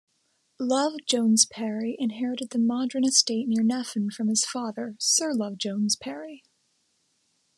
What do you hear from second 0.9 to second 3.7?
Jones-Parry inherited the Madryn estate near